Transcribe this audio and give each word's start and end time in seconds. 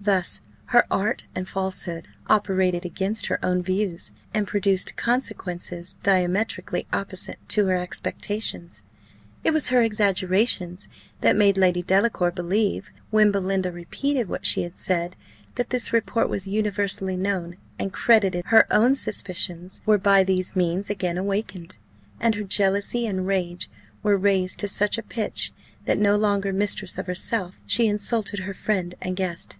Thus 0.00 0.40
her 0.66 0.84
art 0.92 1.26
and 1.34 1.48
falsehood 1.48 2.06
operated 2.28 2.84
against 2.84 3.26
her 3.26 3.44
own 3.44 3.64
views, 3.64 4.12
and 4.32 4.46
produced 4.46 4.94
consequences 4.94 5.96
diametrically 6.04 6.86
opposite 6.92 7.38
to 7.48 7.66
her 7.66 7.74
expectations. 7.74 8.84
It 9.42 9.50
was 9.52 9.70
her 9.70 9.82
exaggerations 9.82 10.88
that 11.20 11.34
made 11.34 11.58
Lady 11.58 11.82
Delacour 11.82 12.30
believe, 12.30 12.92
when 13.10 13.32
Belinda 13.32 13.72
repeated 13.72 14.28
what 14.28 14.46
she 14.46 14.62
had 14.62 14.76
said, 14.76 15.16
that 15.56 15.70
this 15.70 15.92
report 15.92 16.28
was 16.28 16.46
universally 16.46 17.16
known 17.16 17.56
and 17.76 17.92
credited; 17.92 18.44
her 18.46 18.72
own 18.72 18.94
suspicions 18.94 19.80
were 19.84 19.98
by 19.98 20.22
these 20.22 20.54
means 20.54 20.90
again 20.90 21.18
awakened, 21.18 21.76
and 22.20 22.36
her 22.36 22.44
jealousy 22.44 23.04
and 23.04 23.26
rage 23.26 23.68
were 24.04 24.16
raised 24.16 24.60
to 24.60 24.68
such 24.68 24.96
a 24.96 25.02
pitch, 25.02 25.50
that, 25.86 25.98
no 25.98 26.14
longer 26.14 26.52
mistress 26.52 26.98
of 26.98 27.08
herself, 27.08 27.58
she 27.66 27.88
insulted 27.88 28.38
her 28.38 28.54
friend 28.54 28.94
and 29.02 29.16
guest. 29.16 29.58